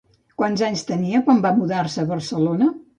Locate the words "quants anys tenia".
0.41-1.23